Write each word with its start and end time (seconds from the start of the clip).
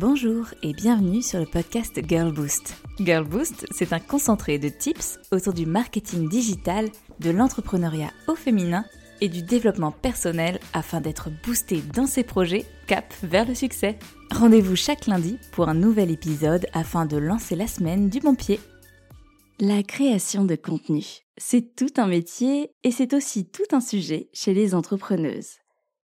Bonjour 0.00 0.46
et 0.62 0.74
bienvenue 0.74 1.22
sur 1.22 1.40
le 1.40 1.44
podcast 1.44 2.00
Girl 2.08 2.32
Boost. 2.32 2.76
Girl 3.00 3.26
Boost, 3.26 3.66
c'est 3.72 3.92
un 3.92 3.98
concentré 3.98 4.56
de 4.60 4.68
tips 4.68 5.18
autour 5.32 5.52
du 5.52 5.66
marketing 5.66 6.28
digital, 6.28 6.88
de 7.18 7.30
l'entrepreneuriat 7.30 8.12
au 8.28 8.36
féminin 8.36 8.84
et 9.20 9.28
du 9.28 9.42
développement 9.42 9.90
personnel 9.90 10.60
afin 10.72 11.00
d'être 11.00 11.30
boosté 11.44 11.82
dans 11.96 12.06
ses 12.06 12.22
projets 12.22 12.64
cap 12.86 13.12
vers 13.24 13.44
le 13.44 13.56
succès. 13.56 13.98
Rendez-vous 14.30 14.76
chaque 14.76 15.08
lundi 15.08 15.36
pour 15.50 15.68
un 15.68 15.74
nouvel 15.74 16.12
épisode 16.12 16.66
afin 16.74 17.04
de 17.04 17.16
lancer 17.16 17.56
la 17.56 17.66
semaine 17.66 18.08
du 18.08 18.20
bon 18.20 18.36
pied. 18.36 18.60
La 19.58 19.82
création 19.82 20.44
de 20.44 20.54
contenu, 20.54 21.02
c'est 21.38 21.74
tout 21.74 21.94
un 21.96 22.06
métier 22.06 22.70
et 22.84 22.92
c'est 22.92 23.14
aussi 23.14 23.50
tout 23.50 23.66
un 23.72 23.80
sujet 23.80 24.30
chez 24.32 24.54
les 24.54 24.76
entrepreneuses. 24.76 25.56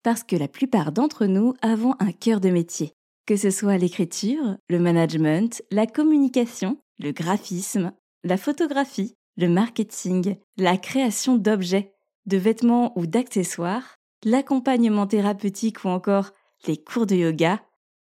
Parce 0.04 0.22
que 0.22 0.36
la 0.36 0.46
plupart 0.46 0.92
d'entre 0.92 1.26
nous 1.26 1.54
avons 1.60 1.96
un 1.98 2.12
cœur 2.12 2.40
de 2.40 2.50
métier 2.50 2.94
que 3.26 3.36
ce 3.36 3.50
soit 3.50 3.78
l'écriture, 3.78 4.56
le 4.68 4.78
management, 4.78 5.62
la 5.70 5.86
communication, 5.86 6.78
le 6.98 7.12
graphisme, 7.12 7.92
la 8.24 8.36
photographie, 8.36 9.14
le 9.36 9.48
marketing, 9.48 10.36
la 10.56 10.76
création 10.76 11.36
d'objets, 11.36 11.94
de 12.26 12.36
vêtements 12.36 12.92
ou 12.98 13.06
d'accessoires, 13.06 13.96
l'accompagnement 14.24 15.06
thérapeutique 15.06 15.84
ou 15.84 15.88
encore 15.88 16.32
les 16.66 16.76
cours 16.76 17.06
de 17.06 17.16
yoga. 17.16 17.62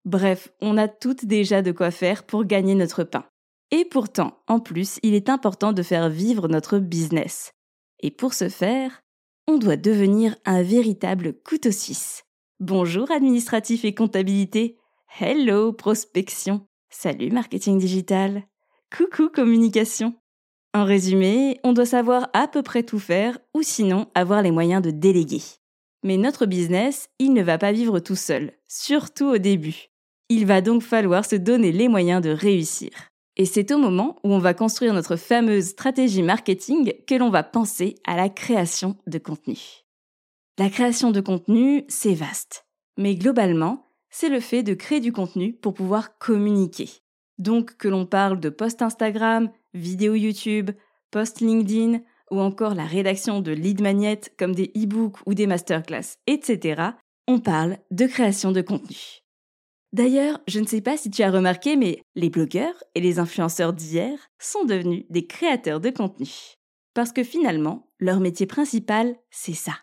Bref, 0.04 0.50
on 0.60 0.78
a 0.78 0.88
toutes 0.88 1.26
déjà 1.26 1.60
de 1.60 1.72
quoi 1.72 1.90
faire 1.90 2.24
pour 2.24 2.44
gagner 2.44 2.74
notre 2.74 3.04
pain. 3.04 3.26
Et 3.70 3.84
pourtant, 3.84 4.38
en 4.48 4.58
plus, 4.58 4.98
il 5.02 5.14
est 5.14 5.28
important 5.28 5.72
de 5.72 5.82
faire 5.82 6.08
vivre 6.08 6.48
notre 6.48 6.78
business. 6.78 7.52
Et 8.00 8.10
pour 8.10 8.32
ce 8.32 8.48
faire, 8.48 9.02
on 9.46 9.58
doit 9.58 9.76
devenir 9.76 10.36
un 10.44 10.62
véritable 10.62 11.34
couteau 11.42 11.70
suisse. 11.70 12.24
Bonjour 12.60 13.10
administratif 13.10 13.84
et 13.84 13.94
comptabilité, 13.94 14.76
Hello 15.18 15.72
prospection. 15.72 16.66
Salut 16.88 17.30
marketing 17.30 17.78
digital. 17.78 18.44
Coucou 18.96 19.28
communication. 19.28 20.14
En 20.72 20.84
résumé, 20.84 21.58
on 21.64 21.72
doit 21.72 21.84
savoir 21.84 22.30
à 22.32 22.46
peu 22.46 22.62
près 22.62 22.84
tout 22.84 23.00
faire 23.00 23.38
ou 23.52 23.62
sinon 23.62 24.06
avoir 24.14 24.40
les 24.40 24.52
moyens 24.52 24.80
de 24.80 24.90
déléguer. 24.90 25.42
Mais 26.04 26.16
notre 26.16 26.46
business, 26.46 27.10
il 27.18 27.34
ne 27.34 27.42
va 27.42 27.58
pas 27.58 27.72
vivre 27.72 27.98
tout 27.98 28.14
seul, 28.16 28.52
surtout 28.68 29.26
au 29.26 29.38
début. 29.38 29.88
Il 30.28 30.46
va 30.46 30.62
donc 30.62 30.80
falloir 30.82 31.26
se 31.26 31.36
donner 31.36 31.72
les 31.72 31.88
moyens 31.88 32.22
de 32.22 32.30
réussir. 32.30 32.90
Et 33.36 33.46
c'est 33.46 33.72
au 33.72 33.78
moment 33.78 34.16
où 34.22 34.32
on 34.32 34.38
va 34.38 34.54
construire 34.54 34.94
notre 34.94 35.16
fameuse 35.16 35.70
stratégie 35.70 36.22
marketing 36.22 36.94
que 37.06 37.16
l'on 37.16 37.30
va 37.30 37.42
penser 37.42 37.96
à 38.06 38.16
la 38.16 38.28
création 38.28 38.96
de 39.06 39.18
contenu. 39.18 39.58
La 40.56 40.70
création 40.70 41.10
de 41.10 41.20
contenu, 41.20 41.84
c'est 41.88 42.14
vaste. 42.14 42.64
Mais 42.96 43.16
globalement, 43.16 43.89
c'est 44.10 44.28
le 44.28 44.40
fait 44.40 44.62
de 44.62 44.74
créer 44.74 45.00
du 45.00 45.12
contenu 45.12 45.52
pour 45.54 45.74
pouvoir 45.74 46.18
communiquer. 46.18 46.88
Donc 47.38 47.76
que 47.76 47.88
l'on 47.88 48.06
parle 48.06 48.40
de 48.40 48.50
post 48.50 48.82
Instagram, 48.82 49.50
vidéo 49.72 50.14
YouTube, 50.14 50.70
post 51.10 51.40
LinkedIn 51.40 52.00
ou 52.30 52.40
encore 52.40 52.74
la 52.74 52.84
rédaction 52.84 53.40
de 53.40 53.52
lead 53.52 53.80
magnets 53.80 54.20
comme 54.38 54.54
des 54.54 54.70
e-books 54.76 55.18
ou 55.26 55.34
des 55.34 55.46
masterclass, 55.46 56.16
etc., 56.26 56.82
on 57.26 57.38
parle 57.38 57.78
de 57.90 58.06
création 58.06 58.52
de 58.52 58.60
contenu. 58.60 59.22
D'ailleurs, 59.92 60.40
je 60.46 60.60
ne 60.60 60.66
sais 60.66 60.80
pas 60.80 60.96
si 60.96 61.10
tu 61.10 61.22
as 61.22 61.30
remarqué, 61.30 61.76
mais 61.76 62.02
les 62.14 62.30
blogueurs 62.30 62.82
et 62.94 63.00
les 63.00 63.18
influenceurs 63.18 63.72
d'hier 63.72 64.18
sont 64.38 64.64
devenus 64.64 65.04
des 65.10 65.26
créateurs 65.26 65.80
de 65.80 65.90
contenu. 65.90 66.30
Parce 66.94 67.12
que 67.12 67.24
finalement, 67.24 67.90
leur 67.98 68.20
métier 68.20 68.46
principal, 68.46 69.16
c'est 69.30 69.54
ça, 69.54 69.74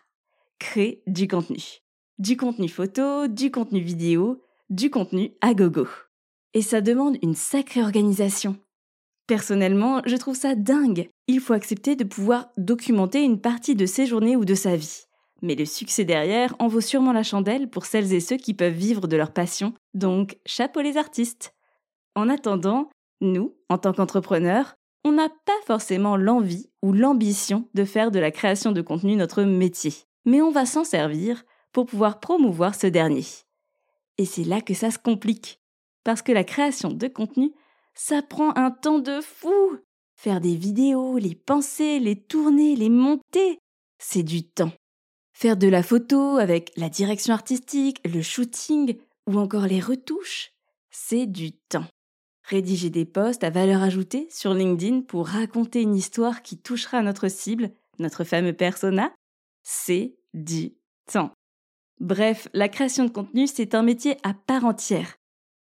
créer 0.58 1.02
du 1.06 1.28
contenu 1.28 1.80
du 2.18 2.36
contenu 2.36 2.68
photo, 2.68 3.28
du 3.28 3.50
contenu 3.50 3.80
vidéo, 3.80 4.42
du 4.70 4.90
contenu 4.90 5.32
à 5.40 5.54
gogo. 5.54 5.86
Et 6.52 6.62
ça 6.62 6.80
demande 6.80 7.16
une 7.22 7.34
sacrée 7.34 7.82
organisation. 7.82 8.56
Personnellement, 9.26 10.02
je 10.04 10.16
trouve 10.16 10.36
ça 10.36 10.54
dingue. 10.54 11.08
Il 11.26 11.40
faut 11.40 11.52
accepter 11.52 11.94
de 11.94 12.04
pouvoir 12.04 12.48
documenter 12.56 13.22
une 13.22 13.40
partie 13.40 13.76
de 13.76 13.86
ses 13.86 14.06
journées 14.06 14.36
ou 14.36 14.44
de 14.44 14.54
sa 14.54 14.74
vie. 14.74 15.04
Mais 15.42 15.54
le 15.54 15.64
succès 15.64 16.04
derrière 16.04 16.56
en 16.58 16.66
vaut 16.66 16.80
sûrement 16.80 17.12
la 17.12 17.22
chandelle 17.22 17.70
pour 17.70 17.86
celles 17.86 18.12
et 18.12 18.20
ceux 18.20 18.36
qui 18.36 18.54
peuvent 18.54 18.72
vivre 18.72 19.06
de 19.06 19.16
leur 19.16 19.32
passion, 19.32 19.74
donc 19.94 20.38
chapeau 20.46 20.80
les 20.80 20.96
artistes. 20.96 21.54
En 22.16 22.28
attendant, 22.28 22.88
nous, 23.20 23.54
en 23.68 23.78
tant 23.78 23.92
qu'entrepreneurs, 23.92 24.74
on 25.04 25.12
n'a 25.12 25.28
pas 25.28 25.52
forcément 25.66 26.16
l'envie 26.16 26.70
ou 26.82 26.92
l'ambition 26.92 27.68
de 27.74 27.84
faire 27.84 28.10
de 28.10 28.18
la 28.18 28.32
création 28.32 28.72
de 28.72 28.80
contenu 28.80 29.14
notre 29.14 29.44
métier. 29.44 29.94
Mais 30.24 30.42
on 30.42 30.50
va 30.50 30.66
s'en 30.66 30.82
servir 30.82 31.44
pour 31.78 31.86
pouvoir 31.86 32.18
promouvoir 32.18 32.74
ce 32.74 32.88
dernier. 32.88 33.24
Et 34.16 34.24
c'est 34.24 34.42
là 34.42 34.60
que 34.60 34.74
ça 34.74 34.90
se 34.90 34.98
complique, 34.98 35.60
parce 36.02 36.22
que 36.22 36.32
la 36.32 36.42
création 36.42 36.90
de 36.90 37.06
contenu, 37.06 37.52
ça 37.94 38.20
prend 38.20 38.52
un 38.56 38.72
temps 38.72 38.98
de 38.98 39.20
fou. 39.20 39.78
Faire 40.16 40.40
des 40.40 40.56
vidéos, 40.56 41.18
les 41.18 41.36
penser, 41.36 42.00
les 42.00 42.20
tourner, 42.20 42.74
les 42.74 42.88
monter, 42.88 43.60
c'est 43.96 44.24
du 44.24 44.42
temps. 44.42 44.72
Faire 45.32 45.56
de 45.56 45.68
la 45.68 45.84
photo 45.84 46.38
avec 46.38 46.72
la 46.76 46.88
direction 46.88 47.32
artistique, 47.32 48.00
le 48.04 48.22
shooting 48.22 48.98
ou 49.28 49.38
encore 49.38 49.68
les 49.68 49.78
retouches, 49.78 50.50
c'est 50.90 51.26
du 51.26 51.52
temps. 51.52 51.86
Rédiger 52.42 52.90
des 52.90 53.04
posts 53.04 53.44
à 53.44 53.50
valeur 53.50 53.84
ajoutée 53.84 54.26
sur 54.32 54.52
LinkedIn 54.52 55.02
pour 55.02 55.28
raconter 55.28 55.82
une 55.82 55.94
histoire 55.94 56.42
qui 56.42 56.58
touchera 56.58 57.02
notre 57.02 57.28
cible, 57.28 57.70
notre 58.00 58.24
fameux 58.24 58.52
persona, 58.52 59.14
c'est 59.62 60.16
du 60.34 60.72
temps. 61.06 61.30
Bref, 62.00 62.48
la 62.52 62.68
création 62.68 63.04
de 63.04 63.10
contenu, 63.10 63.46
c'est 63.46 63.74
un 63.74 63.82
métier 63.82 64.16
à 64.22 64.34
part 64.34 64.64
entière. 64.64 65.16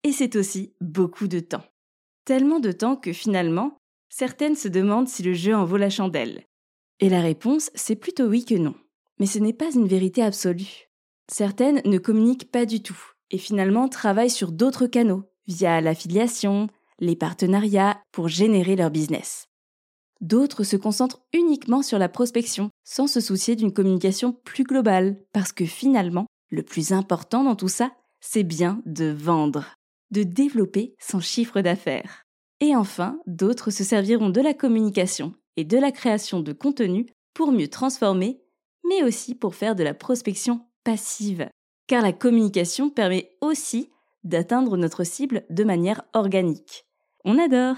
Et 0.03 0.13
c'est 0.13 0.37
aussi 0.37 0.73
beaucoup 0.81 1.29
de 1.29 1.41
temps. 1.41 1.65
Tellement 2.25 2.61
de 2.61 2.73
temps 2.73 2.97
que 2.97 3.13
finalement, 3.13 3.77
certaines 4.09 4.57
se 4.57 4.69
demandent 4.69 5.09
si 5.09 5.23
le 5.23 5.35
jeu 5.35 5.55
en 5.55 5.65
vaut 5.65 5.77
la 5.77 5.91
chandelle. 5.91 6.45
Et 7.01 7.09
la 7.09 7.21
réponse, 7.21 7.71
c'est 7.75 7.97
plutôt 7.97 8.27
oui 8.27 8.45
que 8.45 8.55
non. 8.55 8.75
Mais 9.19 9.27
ce 9.27 9.39
n'est 9.39 9.53
pas 9.53 9.73
une 9.73 9.87
vérité 9.87 10.23
absolue. 10.23 10.89
Certaines 11.31 11.81
ne 11.85 11.99
communiquent 11.99 12.51
pas 12.51 12.67
du 12.67 12.83
tout 12.83 12.99
et 13.31 13.39
finalement 13.39 13.89
travaillent 13.89 14.31
sur 14.31 14.53
d'autres 14.53 14.87
canaux, 14.87 15.25
via 15.47 15.81
l'affiliation, 15.81 16.69
les 17.01 17.17
partenariats, 17.17 18.01
pour 18.13 18.29
générer 18.29 18.77
leur 18.77 18.91
business. 18.91 19.49
D'autres 20.21 20.65
se 20.65 20.77
concentrent 20.77 21.23
uniquement 21.33 21.83
sur 21.83 21.99
la 21.99 22.09
prospection, 22.09 22.71
sans 22.85 23.07
se 23.07 23.21
soucier 23.21 23.57
d'une 23.57 23.73
communication 23.73 24.33
plus 24.45 24.65
globale, 24.65 25.19
parce 25.33 25.53
que 25.53 25.65
finalement, 25.65 26.27
le 26.51 26.63
plus 26.63 26.93
important 26.93 27.45
dans 27.45 27.57
tout 27.57 27.69
ça, 27.69 27.93
c'est 28.21 28.45
bien 28.45 28.81
de 28.87 29.07
vendre, 29.07 29.75
de 30.11 30.23
développer 30.23 30.95
son 30.99 31.21
chiffre 31.21 31.61
d'affaires. 31.61 32.25
Et 32.61 32.75
enfin, 32.75 33.21
d'autres 33.27 33.71
se 33.71 33.85
serviront 33.85 34.31
de 34.31 34.41
la 34.41 34.55
communication 34.55 35.35
et 35.57 35.65
de 35.65 35.77
la 35.77 35.93
création 35.93 36.41
de 36.41 36.53
contenu 36.53 37.07
pour 37.35 37.53
mieux 37.53 37.69
transformer, 37.69 38.41
mais 38.89 39.03
aussi 39.03 39.35
pour 39.35 39.55
faire 39.55 39.75
de 39.75 39.83
la 39.83 39.95
prospection 39.95 40.67
passive. 40.85 41.49
Car 41.87 42.03
la 42.03 42.13
communication 42.13 42.89
permet 42.89 43.37
aussi 43.41 43.91
d'atteindre 44.23 44.77
notre 44.77 45.05
cible 45.05 45.45
de 45.51 45.65
manière 45.65 46.03
organique. 46.15 46.87
On 47.25 47.39
adore 47.39 47.77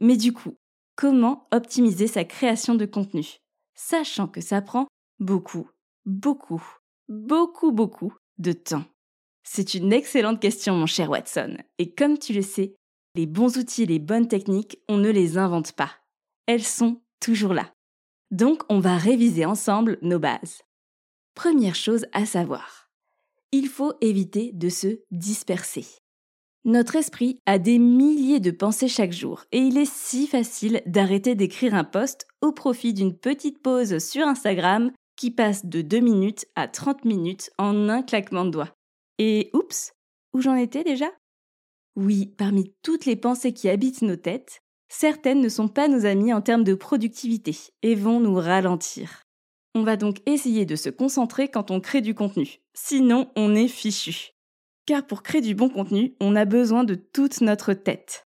Mais 0.00 0.16
du 0.16 0.32
coup, 0.32 0.56
Comment 0.96 1.48
optimiser 1.50 2.06
sa 2.06 2.24
création 2.24 2.74
de 2.74 2.86
contenu, 2.86 3.38
sachant 3.74 4.28
que 4.28 4.40
ça 4.40 4.62
prend 4.62 4.86
beaucoup, 5.18 5.68
beaucoup, 6.04 6.62
beaucoup, 7.08 7.72
beaucoup 7.72 8.14
de 8.38 8.52
temps 8.52 8.84
C'est 9.42 9.74
une 9.74 9.92
excellente 9.92 10.40
question, 10.40 10.76
mon 10.76 10.86
cher 10.86 11.10
Watson. 11.10 11.56
Et 11.78 11.92
comme 11.94 12.18
tu 12.18 12.32
le 12.32 12.42
sais, 12.42 12.76
les 13.16 13.26
bons 13.26 13.58
outils 13.58 13.86
les 13.86 13.98
bonnes 13.98 14.28
techniques, 14.28 14.78
on 14.88 14.96
ne 14.96 15.10
les 15.10 15.38
invente 15.38 15.72
pas. 15.72 15.90
Elles 16.46 16.64
sont 16.64 17.00
toujours 17.20 17.54
là. 17.54 17.72
Donc, 18.30 18.62
on 18.68 18.80
va 18.80 18.96
réviser 18.96 19.44
ensemble 19.44 19.98
nos 20.02 20.18
bases. 20.18 20.62
Première 21.34 21.74
chose 21.74 22.06
à 22.12 22.26
savoir. 22.26 22.90
Il 23.52 23.68
faut 23.68 23.94
éviter 24.00 24.50
de 24.52 24.68
se 24.68 25.00
disperser. 25.10 25.86
Notre 26.66 26.96
esprit 26.96 27.40
a 27.44 27.58
des 27.58 27.78
milliers 27.78 28.40
de 28.40 28.50
pensées 28.50 28.88
chaque 28.88 29.12
jour 29.12 29.44
et 29.52 29.58
il 29.58 29.76
est 29.76 29.90
si 29.90 30.26
facile 30.26 30.80
d'arrêter 30.86 31.34
d'écrire 31.34 31.74
un 31.74 31.84
post 31.84 32.26
au 32.40 32.52
profit 32.52 32.94
d'une 32.94 33.14
petite 33.14 33.60
pause 33.62 33.98
sur 33.98 34.26
Instagram 34.26 34.90
qui 35.14 35.30
passe 35.30 35.66
de 35.66 35.82
2 35.82 36.00
minutes 36.00 36.46
à 36.54 36.66
30 36.66 37.04
minutes 37.04 37.50
en 37.58 37.90
un 37.90 38.02
claquement 38.02 38.46
de 38.46 38.50
doigts. 38.50 38.74
Et 39.18 39.50
oups, 39.52 39.92
où 40.32 40.40
j'en 40.40 40.54
étais 40.54 40.84
déjà? 40.84 41.10
Oui, 41.96 42.32
parmi 42.38 42.72
toutes 42.82 43.04
les 43.04 43.16
pensées 43.16 43.52
qui 43.52 43.68
habitent 43.68 44.00
nos 44.00 44.16
têtes, 44.16 44.62
certaines 44.88 45.42
ne 45.42 45.50
sont 45.50 45.68
pas 45.68 45.86
nos 45.86 46.06
amies 46.06 46.32
en 46.32 46.40
termes 46.40 46.64
de 46.64 46.74
productivité 46.74 47.54
et 47.82 47.94
vont 47.94 48.20
nous 48.20 48.36
ralentir. 48.36 49.24
On 49.74 49.82
va 49.82 49.96
donc 49.96 50.22
essayer 50.24 50.64
de 50.64 50.76
se 50.76 50.88
concentrer 50.88 51.48
quand 51.48 51.70
on 51.70 51.80
crée 51.80 52.00
du 52.00 52.14
contenu, 52.14 52.60
sinon 52.72 53.30
on 53.36 53.54
est 53.54 53.68
fichu. 53.68 54.33
Car 54.86 55.06
pour 55.06 55.22
créer 55.22 55.40
du 55.40 55.54
bon 55.54 55.68
contenu, 55.68 56.14
on 56.20 56.36
a 56.36 56.44
besoin 56.44 56.84
de 56.84 56.94
toute 56.94 57.40
notre 57.40 57.72
tête. 57.72 58.26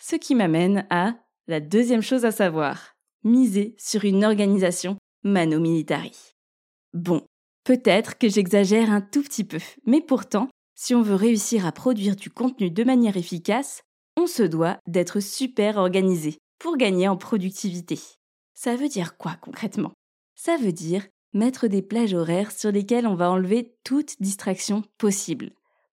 Ce 0.00 0.16
qui 0.16 0.34
m'amène 0.34 0.86
à 0.90 1.16
la 1.46 1.60
deuxième 1.60 2.02
chose 2.02 2.24
à 2.24 2.30
savoir, 2.30 2.94
miser 3.24 3.74
sur 3.78 4.04
une 4.04 4.24
organisation 4.24 4.96
mano 5.22 5.60
militari. 5.60 6.16
Bon, 6.94 7.26
peut-être 7.64 8.16
que 8.16 8.28
j'exagère 8.28 8.90
un 8.90 9.00
tout 9.00 9.22
petit 9.22 9.44
peu, 9.44 9.58
mais 9.84 10.00
pourtant, 10.00 10.48
Si 10.80 10.94
on 10.94 11.02
veut 11.02 11.16
réussir 11.16 11.66
à 11.66 11.72
produire 11.72 12.14
du 12.14 12.30
contenu 12.30 12.70
de 12.70 12.84
manière 12.84 13.16
efficace, 13.16 13.82
on 14.16 14.28
se 14.28 14.44
doit 14.44 14.78
d'être 14.86 15.18
super 15.18 15.76
organisé 15.76 16.38
pour 16.60 16.76
gagner 16.76 17.08
en 17.08 17.16
productivité. 17.16 17.98
Ça 18.54 18.76
veut 18.76 18.88
dire 18.88 19.16
quoi 19.16 19.34
concrètement? 19.40 19.92
Ça 20.36 20.56
veut 20.56 20.70
dire 20.70 21.04
mettre 21.32 21.66
des 21.66 21.82
plages 21.82 22.14
horaires 22.14 22.52
sur 22.52 22.70
lesquelles 22.70 23.08
on 23.08 23.16
va 23.16 23.28
enlever 23.28 23.74
toute 23.82 24.22
distraction 24.22 24.84
possible 24.98 25.50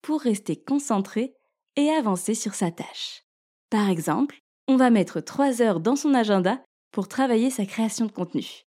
pour 0.02 0.22
rester 0.22 0.56
concentré 0.56 1.34
et 1.76 1.90
avancer 1.90 2.34
sur 2.34 2.54
sa 2.54 2.72
tâche. 2.72 3.24
Par 3.70 3.90
exemple, 3.90 4.40
on 4.68 4.76
va 4.76 4.90
mettre 4.90 5.20
3 5.20 5.62
heures 5.62 5.80
dans 5.80 5.96
son 5.96 6.14
agenda 6.14 6.62
pour 6.92 7.08
travailler 7.08 7.50
sa 7.50 7.66
création 7.66 8.06
de 8.06 8.12
contenu. 8.12 8.64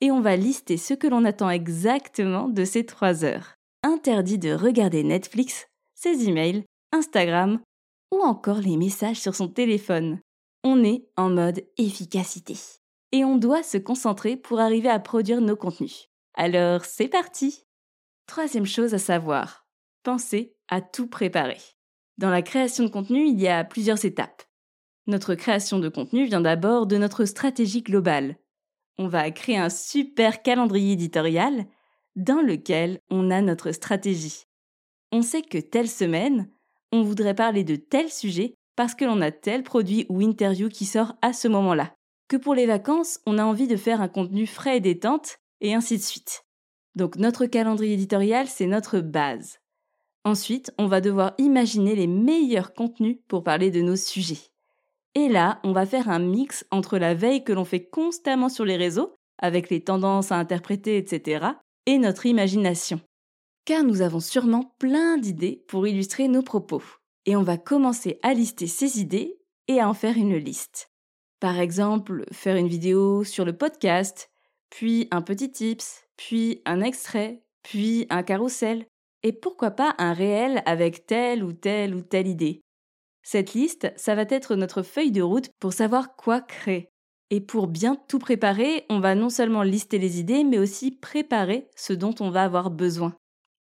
Et 0.00 0.10
on 0.10 0.20
va 0.20 0.36
lister 0.36 0.76
ce 0.76 0.94
que 0.94 1.06
l'on 1.06 1.24
attend 1.24 1.50
exactement 1.50 2.48
de 2.48 2.64
ces 2.64 2.86
3 2.86 3.24
heures. 3.24 3.54
Interdit 3.82 4.38
de 4.38 4.52
regarder 4.52 5.02
Netflix, 5.02 5.66
ses 5.94 6.28
emails, 6.28 6.64
Instagram 6.92 7.60
ou 8.12 8.20
encore 8.20 8.58
les 8.58 8.76
messages 8.76 9.20
sur 9.20 9.34
son 9.34 9.48
téléphone. 9.48 10.20
On 10.64 10.84
est 10.84 11.06
en 11.16 11.30
mode 11.30 11.64
efficacité. 11.78 12.56
Et 13.12 13.24
on 13.24 13.36
doit 13.36 13.62
se 13.62 13.78
concentrer 13.78 14.36
pour 14.36 14.60
arriver 14.60 14.88
à 14.88 15.00
produire 15.00 15.40
nos 15.40 15.56
contenus. 15.56 16.08
Alors, 16.34 16.84
c'est 16.84 17.08
parti 17.08 17.64
Troisième 18.26 18.66
chose 18.66 18.94
à 18.94 18.98
savoir, 18.98 19.66
pensez 20.04 20.54
à 20.70 20.80
tout 20.80 21.06
préparer. 21.06 21.60
Dans 22.16 22.30
la 22.30 22.42
création 22.42 22.84
de 22.84 22.90
contenu, 22.90 23.26
il 23.26 23.38
y 23.40 23.48
a 23.48 23.64
plusieurs 23.64 24.04
étapes. 24.04 24.42
Notre 25.06 25.34
création 25.34 25.78
de 25.78 25.88
contenu 25.88 26.24
vient 26.24 26.40
d'abord 26.40 26.86
de 26.86 26.96
notre 26.96 27.24
stratégie 27.24 27.82
globale. 27.82 28.36
On 28.98 29.08
va 29.08 29.30
créer 29.30 29.58
un 29.58 29.70
super 29.70 30.42
calendrier 30.42 30.92
éditorial 30.92 31.66
dans 32.16 32.42
lequel 32.42 33.00
on 33.10 33.30
a 33.30 33.40
notre 33.40 33.72
stratégie. 33.72 34.44
On 35.12 35.22
sait 35.22 35.42
que 35.42 35.58
telle 35.58 35.88
semaine, 35.88 36.48
on 36.92 37.02
voudrait 37.02 37.34
parler 37.34 37.64
de 37.64 37.76
tel 37.76 38.10
sujet 38.10 38.54
parce 38.76 38.94
que 38.94 39.04
l'on 39.04 39.20
a 39.20 39.30
tel 39.30 39.62
produit 39.62 40.06
ou 40.08 40.20
interview 40.20 40.68
qui 40.68 40.84
sort 40.84 41.14
à 41.22 41.32
ce 41.32 41.48
moment-là. 41.48 41.94
Que 42.28 42.36
pour 42.36 42.54
les 42.54 42.66
vacances, 42.66 43.20
on 43.26 43.38
a 43.38 43.44
envie 43.44 43.66
de 43.66 43.76
faire 43.76 44.00
un 44.00 44.08
contenu 44.08 44.46
frais 44.46 44.76
et 44.76 44.80
détente, 44.80 45.38
et 45.60 45.74
ainsi 45.74 45.98
de 45.98 46.02
suite. 46.02 46.44
Donc 46.94 47.16
notre 47.16 47.46
calendrier 47.46 47.94
éditorial, 47.94 48.46
c'est 48.46 48.66
notre 48.66 49.00
base. 49.00 49.59
Ensuite, 50.24 50.72
on 50.78 50.86
va 50.86 51.00
devoir 51.00 51.32
imaginer 51.38 51.94
les 51.94 52.06
meilleurs 52.06 52.74
contenus 52.74 53.18
pour 53.26 53.42
parler 53.42 53.70
de 53.70 53.80
nos 53.80 53.96
sujets. 53.96 54.50
Et 55.14 55.28
là, 55.28 55.60
on 55.64 55.72
va 55.72 55.86
faire 55.86 56.08
un 56.08 56.18
mix 56.18 56.64
entre 56.70 56.98
la 56.98 57.14
veille 57.14 57.42
que 57.42 57.52
l'on 57.52 57.64
fait 57.64 57.88
constamment 57.88 58.48
sur 58.48 58.64
les 58.64 58.76
réseaux, 58.76 59.14
avec 59.38 59.70
les 59.70 59.82
tendances 59.82 60.30
à 60.30 60.36
interpréter, 60.36 60.98
etc., 60.98 61.46
et 61.86 61.98
notre 61.98 62.26
imagination. 62.26 63.00
Car 63.64 63.82
nous 63.82 64.02
avons 64.02 64.20
sûrement 64.20 64.74
plein 64.78 65.16
d'idées 65.16 65.64
pour 65.68 65.86
illustrer 65.86 66.28
nos 66.28 66.42
propos. 66.42 66.82
Et 67.26 67.36
on 67.36 67.42
va 67.42 67.56
commencer 67.56 68.18
à 68.22 68.34
lister 68.34 68.66
ces 68.66 69.00
idées 69.00 69.38
et 69.68 69.80
à 69.80 69.88
en 69.88 69.94
faire 69.94 70.16
une 70.16 70.36
liste. 70.36 70.90
Par 71.40 71.58
exemple, 71.58 72.26
faire 72.32 72.56
une 72.56 72.68
vidéo 72.68 73.24
sur 73.24 73.44
le 73.44 73.56
podcast, 73.56 74.30
puis 74.68 75.08
un 75.10 75.22
petit 75.22 75.50
tips, 75.50 76.04
puis 76.16 76.60
un 76.66 76.82
extrait, 76.82 77.42
puis 77.62 78.06
un 78.10 78.22
carrousel, 78.22 78.86
et 79.22 79.32
pourquoi 79.32 79.70
pas 79.70 79.94
un 79.98 80.12
réel 80.12 80.62
avec 80.66 81.06
telle 81.06 81.44
ou 81.44 81.52
telle 81.52 81.94
ou 81.94 82.02
telle 82.02 82.26
idée? 82.26 82.62
Cette 83.22 83.52
liste, 83.52 83.92
ça 83.96 84.14
va 84.14 84.24
être 84.28 84.56
notre 84.56 84.82
feuille 84.82 85.12
de 85.12 85.22
route 85.22 85.50
pour 85.60 85.72
savoir 85.72 86.16
quoi 86.16 86.40
créer. 86.40 86.88
Et 87.30 87.40
pour 87.40 87.68
bien 87.68 87.96
tout 88.08 88.18
préparer, 88.18 88.86
on 88.88 88.98
va 88.98 89.14
non 89.14 89.30
seulement 89.30 89.62
lister 89.62 89.98
les 89.98 90.18
idées, 90.18 90.42
mais 90.42 90.58
aussi 90.58 90.90
préparer 90.90 91.68
ce 91.76 91.92
dont 91.92 92.14
on 92.20 92.30
va 92.30 92.42
avoir 92.42 92.70
besoin. 92.70 93.14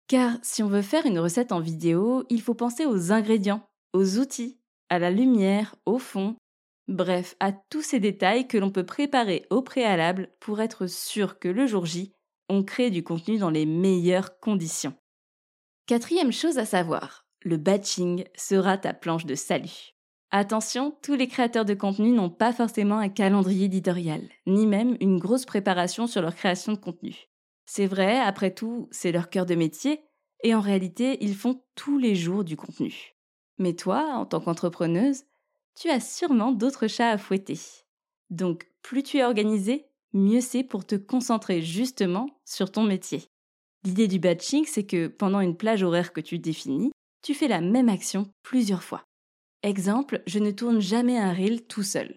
Car 0.07 0.37
si 0.41 0.63
on 0.63 0.67
veut 0.67 0.81
faire 0.81 1.05
une 1.05 1.19
recette 1.19 1.51
en 1.51 1.59
vidéo, 1.59 2.23
il 2.29 2.41
faut 2.41 2.55
penser 2.55 2.85
aux 2.85 3.11
ingrédients, 3.11 3.63
aux 3.93 4.17
outils, 4.17 4.59
à 4.89 4.99
la 4.99 5.11
lumière, 5.11 5.75
au 5.85 5.99
fond, 5.99 6.35
bref, 6.87 7.35
à 7.39 7.51
tous 7.51 7.81
ces 7.81 7.99
détails 7.99 8.47
que 8.47 8.57
l'on 8.57 8.71
peut 8.71 8.85
préparer 8.85 9.45
au 9.49 9.61
préalable 9.61 10.29
pour 10.39 10.59
être 10.59 10.87
sûr 10.87 11.39
que 11.39 11.47
le 11.47 11.67
jour 11.67 11.85
J, 11.85 12.13
on 12.49 12.63
crée 12.63 12.89
du 12.89 13.03
contenu 13.03 13.37
dans 13.37 13.51
les 13.51 13.65
meilleures 13.65 14.39
conditions. 14.39 14.93
Quatrième 15.87 16.31
chose 16.31 16.57
à 16.57 16.65
savoir, 16.65 17.25
le 17.41 17.57
batching 17.57 18.23
sera 18.35 18.77
ta 18.77 18.93
planche 18.93 19.25
de 19.25 19.35
salut. 19.35 19.93
Attention, 20.29 20.95
tous 21.01 21.15
les 21.15 21.27
créateurs 21.27 21.65
de 21.65 21.73
contenu 21.73 22.11
n'ont 22.11 22.29
pas 22.29 22.53
forcément 22.53 22.99
un 22.99 23.09
calendrier 23.09 23.65
éditorial, 23.65 24.21
ni 24.47 24.65
même 24.65 24.95
une 25.01 25.17
grosse 25.17 25.45
préparation 25.45 26.07
sur 26.07 26.21
leur 26.21 26.35
création 26.35 26.71
de 26.71 26.77
contenu. 26.77 27.27
C'est 27.65 27.87
vrai, 27.87 28.19
après 28.19 28.53
tout, 28.53 28.87
c'est 28.91 29.11
leur 29.11 29.29
cœur 29.29 29.45
de 29.45 29.55
métier, 29.55 30.01
et 30.43 30.55
en 30.55 30.61
réalité, 30.61 31.17
ils 31.21 31.35
font 31.35 31.61
tous 31.75 31.97
les 31.97 32.15
jours 32.15 32.43
du 32.43 32.55
contenu. 32.55 33.15
Mais 33.57 33.73
toi, 33.73 34.13
en 34.15 34.25
tant 34.25 34.39
qu'entrepreneuse, 34.39 35.23
tu 35.75 35.89
as 35.89 35.99
sûrement 35.99 36.51
d'autres 36.51 36.87
chats 36.87 37.09
à 37.09 37.17
fouetter. 37.17 37.59
Donc, 38.29 38.71
plus 38.81 39.03
tu 39.03 39.17
es 39.17 39.23
organisé, 39.23 39.87
mieux 40.13 40.41
c'est 40.41 40.63
pour 40.63 40.85
te 40.85 40.95
concentrer 40.95 41.61
justement 41.61 42.27
sur 42.45 42.71
ton 42.71 42.83
métier. 42.83 43.30
L'idée 43.83 44.07
du 44.07 44.19
batching, 44.19 44.65
c'est 44.67 44.85
que 44.85 45.07
pendant 45.07 45.39
une 45.39 45.57
plage 45.57 45.83
horaire 45.83 46.13
que 46.13 46.21
tu 46.21 46.37
définis, 46.37 46.91
tu 47.23 47.33
fais 47.33 47.47
la 47.47 47.61
même 47.61 47.89
action 47.89 48.27
plusieurs 48.43 48.83
fois. 48.83 49.03
Exemple, 49.63 50.21
je 50.27 50.39
ne 50.39 50.51
tourne 50.51 50.81
jamais 50.81 51.17
un 51.17 51.33
reel 51.33 51.65
tout 51.65 51.83
seul. 51.83 52.15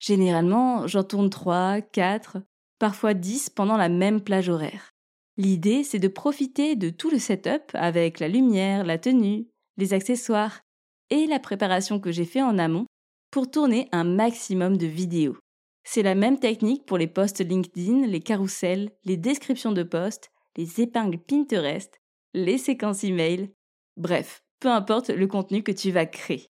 Généralement, 0.00 0.86
j'en 0.86 1.04
tourne 1.04 1.30
3, 1.30 1.80
4, 1.80 2.38
parfois 2.78 3.14
10 3.14 3.50
pendant 3.50 3.76
la 3.76 3.88
même 3.88 4.20
plage 4.20 4.48
horaire. 4.48 4.90
L'idée, 5.36 5.84
c'est 5.84 5.98
de 5.98 6.08
profiter 6.08 6.76
de 6.76 6.90
tout 6.90 7.10
le 7.10 7.18
setup 7.18 7.70
avec 7.74 8.20
la 8.20 8.28
lumière, 8.28 8.84
la 8.84 8.98
tenue, 8.98 9.46
les 9.78 9.94
accessoires 9.94 10.60
et 11.08 11.26
la 11.26 11.38
préparation 11.38 12.00
que 12.00 12.10
j'ai 12.10 12.24
fait 12.24 12.42
en 12.42 12.58
amont 12.58 12.86
pour 13.30 13.50
tourner 13.50 13.88
un 13.92 14.04
maximum 14.04 14.76
de 14.76 14.86
vidéos. 14.86 15.36
C'est 15.84 16.02
la 16.02 16.14
même 16.14 16.38
technique 16.38 16.84
pour 16.84 16.98
les 16.98 17.06
posts 17.06 17.40
LinkedIn, 17.40 18.06
les 18.06 18.20
carousels, 18.20 18.90
les 19.04 19.16
descriptions 19.16 19.72
de 19.72 19.82
posts, 19.82 20.31
les 20.56 20.80
épingles 20.80 21.18
Pinterest, 21.18 22.00
les 22.34 22.58
séquences 22.58 23.04
email, 23.04 23.52
bref, 23.96 24.44
peu 24.60 24.68
importe 24.68 25.10
le 25.10 25.26
contenu 25.26 25.62
que 25.62 25.72
tu 25.72 25.90
vas 25.90 26.06
créer. 26.06 26.48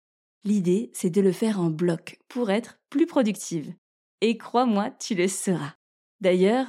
L'idée, 0.44 0.92
c'est 0.94 1.10
de 1.10 1.22
le 1.22 1.32
faire 1.32 1.60
en 1.60 1.70
bloc 1.70 2.20
pour 2.28 2.50
être 2.52 2.80
plus 2.90 3.06
productive. 3.06 3.74
Et 4.22 4.38
crois-moi, 4.38 4.92
tu 4.92 5.14
le 5.14 5.28
seras. 5.28 5.74
D'ailleurs, 6.22 6.68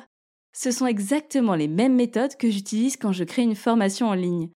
ce 0.52 0.70
sont 0.70 0.86
exactement 0.86 1.54
les 1.54 1.68
mêmes 1.68 1.94
méthodes 1.94 2.36
que 2.36 2.50
j'utilise 2.50 2.96
quand 2.96 3.12
je 3.12 3.24
crée 3.24 3.42
une 3.42 3.54
formation 3.54 4.08
en 4.08 4.14
ligne. 4.14 4.50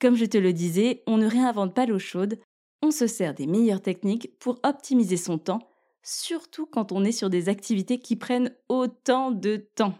Comme 0.00 0.16
je 0.16 0.26
te 0.26 0.36
le 0.36 0.52
disais, 0.52 1.02
on 1.06 1.16
ne 1.16 1.26
réinvente 1.26 1.74
pas 1.74 1.86
l'eau 1.86 1.98
chaude, 1.98 2.38
on 2.82 2.90
se 2.90 3.06
sert 3.06 3.34
des 3.34 3.46
meilleures 3.46 3.80
techniques 3.80 4.38
pour 4.38 4.60
optimiser 4.62 5.16
son 5.16 5.38
temps, 5.38 5.70
surtout 6.02 6.66
quand 6.66 6.92
on 6.92 7.04
est 7.04 7.12
sur 7.12 7.30
des 7.30 7.48
activités 7.48 7.98
qui 7.98 8.16
prennent 8.16 8.54
autant 8.68 9.30
de 9.30 9.56
temps. 9.56 9.94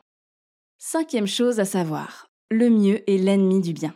Cinquième 0.78 1.26
chose 1.26 1.60
à 1.60 1.64
savoir, 1.64 2.28
le 2.50 2.68
mieux 2.70 3.08
est 3.10 3.18
l'ennemi 3.18 3.60
du 3.60 3.72
bien. 3.72 3.94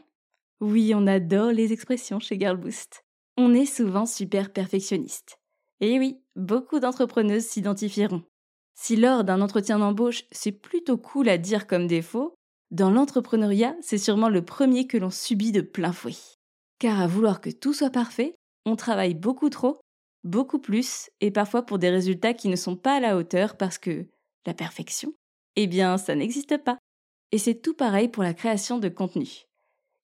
Oui, 0.60 0.92
on 0.94 1.06
adore 1.06 1.52
les 1.52 1.72
expressions 1.72 2.18
chez 2.18 2.38
Girlboost. 2.38 3.04
On 3.36 3.54
est 3.54 3.66
souvent 3.66 4.06
super 4.06 4.52
perfectionniste. 4.52 5.38
Et 5.80 5.98
oui, 5.98 6.20
beaucoup 6.34 6.80
d'entrepreneuses 6.80 7.44
s'identifieront. 7.44 8.22
Si 8.74 8.96
lors 8.96 9.24
d'un 9.24 9.40
entretien 9.40 9.78
d'embauche, 9.78 10.24
c'est 10.32 10.52
plutôt 10.52 10.98
cool 10.98 11.28
à 11.28 11.38
dire 11.38 11.66
comme 11.66 11.86
défaut, 11.86 12.34
dans 12.70 12.90
l'entrepreneuriat, 12.90 13.76
c'est 13.80 13.98
sûrement 13.98 14.28
le 14.28 14.44
premier 14.44 14.86
que 14.86 14.98
l'on 14.98 15.10
subit 15.10 15.52
de 15.52 15.60
plein 15.60 15.92
fouet. 15.92 16.16
Car 16.78 17.00
à 17.00 17.06
vouloir 17.06 17.40
que 17.40 17.50
tout 17.50 17.72
soit 17.72 17.90
parfait, 17.90 18.34
on 18.66 18.76
travaille 18.76 19.14
beaucoup 19.14 19.50
trop, 19.50 19.80
beaucoup 20.24 20.58
plus, 20.58 21.10
et 21.20 21.30
parfois 21.30 21.64
pour 21.64 21.78
des 21.78 21.90
résultats 21.90 22.34
qui 22.34 22.48
ne 22.48 22.56
sont 22.56 22.76
pas 22.76 22.96
à 22.96 23.00
la 23.00 23.16
hauteur 23.16 23.56
parce 23.56 23.78
que 23.78 24.06
la 24.46 24.54
perfection, 24.54 25.14
eh 25.56 25.66
bien, 25.66 25.98
ça 25.98 26.14
n'existe 26.14 26.56
pas. 26.58 26.78
Et 27.32 27.38
c'est 27.38 27.56
tout 27.56 27.74
pareil 27.74 28.08
pour 28.08 28.22
la 28.22 28.34
création 28.34 28.78
de 28.78 28.88
contenu. 28.88 29.44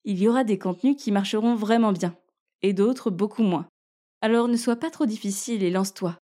Il 0.05 0.21
y 0.21 0.29
aura 0.29 0.45
des 0.45 0.59
contenus 0.59 0.97
qui 0.99 1.13
marcheront 1.13 1.55
vraiment 1.55 1.93
bien, 1.93 2.17
et 2.63 2.73
d'autres 2.73 3.11
beaucoup 3.11 3.43
moins. 3.43 3.67
Alors 4.21 4.49
ne 4.49 4.57
sois 4.57 4.77
pas 4.77 4.91
trop 4.91 5.07
difficile 5.07 5.63
et 5.63 5.71
lance-toi. 5.71 6.19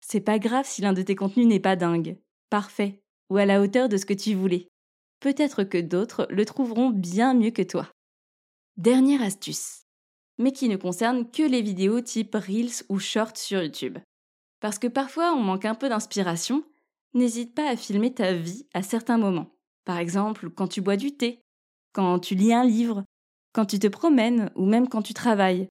C'est 0.00 0.20
pas 0.20 0.38
grave 0.38 0.66
si 0.66 0.82
l'un 0.82 0.92
de 0.92 1.02
tes 1.02 1.14
contenus 1.14 1.46
n'est 1.46 1.60
pas 1.60 1.76
dingue, 1.76 2.18
parfait, 2.50 3.00
ou 3.30 3.36
à 3.36 3.46
la 3.46 3.60
hauteur 3.62 3.88
de 3.88 3.96
ce 3.96 4.04
que 4.04 4.14
tu 4.14 4.34
voulais. 4.34 4.68
Peut-être 5.20 5.64
que 5.64 5.78
d'autres 5.78 6.26
le 6.28 6.44
trouveront 6.44 6.90
bien 6.90 7.32
mieux 7.32 7.50
que 7.50 7.62
toi. 7.62 7.88
Dernière 8.76 9.22
astuce, 9.22 9.84
mais 10.38 10.52
qui 10.52 10.68
ne 10.68 10.76
concerne 10.76 11.30
que 11.30 11.42
les 11.42 11.62
vidéos 11.62 12.00
type 12.00 12.34
Reels 12.34 12.84
ou 12.88 12.98
Shorts 12.98 13.36
sur 13.36 13.62
YouTube. 13.62 13.98
Parce 14.60 14.78
que 14.78 14.88
parfois 14.88 15.32
on 15.32 15.40
manque 15.40 15.64
un 15.64 15.74
peu 15.74 15.88
d'inspiration 15.88 16.64
n'hésite 17.14 17.54
pas 17.54 17.68
à 17.68 17.76
filmer 17.76 18.12
ta 18.12 18.32
vie 18.32 18.66
à 18.74 18.82
certains 18.82 19.18
moments. 19.18 19.50
Par 19.84 19.98
exemple, 19.98 20.50
quand 20.50 20.68
tu 20.68 20.80
bois 20.80 20.96
du 20.96 21.16
thé, 21.16 21.40
quand 21.92 22.18
tu 22.18 22.34
lis 22.34 22.52
un 22.52 22.64
livre, 22.64 23.04
quand 23.52 23.66
tu 23.66 23.78
te 23.78 23.86
promènes 23.86 24.50
ou 24.54 24.64
même 24.64 24.88
quand 24.88 25.02
tu 25.02 25.14
travailles. 25.14 25.68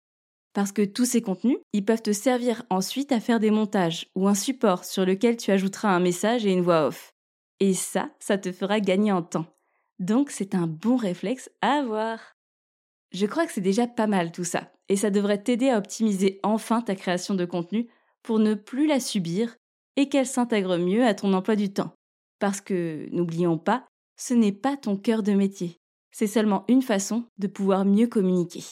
Parce 0.53 0.71
que 0.71 0.83
tous 0.83 1.05
ces 1.05 1.21
contenus, 1.21 1.57
ils 1.73 1.85
peuvent 1.85 2.01
te 2.01 2.11
servir 2.11 2.63
ensuite 2.69 3.11
à 3.11 3.21
faire 3.21 3.39
des 3.39 3.51
montages 3.51 4.07
ou 4.15 4.27
un 4.27 4.35
support 4.35 4.83
sur 4.83 5.05
lequel 5.05 5.37
tu 5.37 5.51
ajouteras 5.51 5.89
un 5.89 6.01
message 6.01 6.45
et 6.45 6.51
une 6.51 6.61
voix 6.61 6.87
off. 6.87 7.13
Et 7.59 7.73
ça, 7.73 8.09
ça 8.19 8.37
te 8.37 8.51
fera 8.51 8.79
gagner 8.79 9.11
en 9.11 9.21
temps. 9.21 9.45
Donc 9.99 10.29
c'est 10.29 10.55
un 10.55 10.67
bon 10.67 10.97
réflexe 10.97 11.49
à 11.61 11.73
avoir. 11.73 12.19
Je 13.11 13.25
crois 13.25 13.45
que 13.45 13.53
c'est 13.53 13.61
déjà 13.61 13.87
pas 13.87 14.07
mal 14.07 14.31
tout 14.31 14.43
ça, 14.43 14.71
et 14.89 14.95
ça 14.95 15.09
devrait 15.09 15.41
t'aider 15.41 15.69
à 15.69 15.77
optimiser 15.77 16.39
enfin 16.43 16.81
ta 16.81 16.95
création 16.95 17.35
de 17.35 17.45
contenu 17.45 17.87
pour 18.23 18.39
ne 18.39 18.53
plus 18.53 18.87
la 18.87 18.99
subir 18.99 19.57
et 19.97 20.09
qu'elle 20.09 20.25
s'intègre 20.25 20.77
mieux 20.77 21.05
à 21.05 21.13
ton 21.13 21.33
emploi 21.33 21.55
du 21.55 21.71
temps. 21.71 21.93
Parce 22.39 22.61
que, 22.61 23.07
n'oublions 23.11 23.57
pas, 23.57 23.85
ce 24.17 24.33
n'est 24.33 24.51
pas 24.51 24.77
ton 24.77 24.97
cœur 24.97 25.23
de 25.23 25.33
métier, 25.33 25.77
c'est 26.11 26.27
seulement 26.27 26.65
une 26.67 26.81
façon 26.81 27.25
de 27.37 27.47
pouvoir 27.47 27.85
mieux 27.85 28.07
communiquer. 28.07 28.63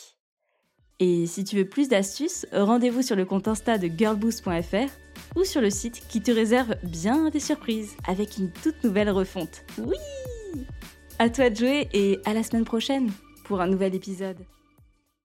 Et 0.99 1.27
si 1.27 1.45
tu 1.45 1.55
veux 1.55 1.67
plus 1.67 1.88
d'astuces, 1.88 2.45
rendez-vous 2.51 3.01
sur 3.01 3.15
le 3.15 3.25
compte 3.25 3.47
Insta 3.47 3.77
de 3.77 3.88
girlboost.fr 3.88 4.91
ou 5.38 5.43
sur 5.45 5.61
le 5.61 5.69
site 5.69 6.05
qui 6.09 6.21
te 6.21 6.31
réserve 6.31 6.75
bien 6.83 7.29
des 7.29 7.39
surprises 7.39 7.95
avec 8.05 8.38
une 8.38 8.51
toute 8.51 8.83
nouvelle 8.83 9.09
refonte. 9.09 9.63
Oui 9.77 9.95
À 11.17 11.29
toi 11.29 11.49
de 11.49 11.55
jouer 11.55 11.88
et 11.93 12.19
à 12.25 12.33
la 12.33 12.43
semaine 12.43 12.65
prochaine 12.65 13.11
pour 13.45 13.61
un 13.61 13.67
nouvel 13.67 13.95
épisode. 13.95 14.45